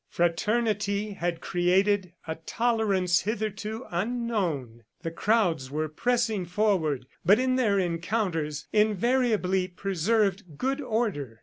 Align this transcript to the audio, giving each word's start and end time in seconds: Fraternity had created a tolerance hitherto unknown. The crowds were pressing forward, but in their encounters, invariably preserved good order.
Fraternity 0.09 1.11
had 1.11 1.41
created 1.41 2.13
a 2.25 2.33
tolerance 2.33 3.19
hitherto 3.21 3.85
unknown. 3.91 4.81
The 5.03 5.11
crowds 5.11 5.69
were 5.69 5.89
pressing 5.89 6.43
forward, 6.45 7.05
but 7.23 7.37
in 7.37 7.55
their 7.55 7.77
encounters, 7.77 8.65
invariably 8.73 9.67
preserved 9.67 10.57
good 10.57 10.81
order. 10.81 11.39